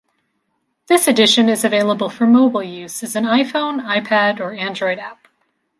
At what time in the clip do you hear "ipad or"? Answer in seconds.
3.85-4.51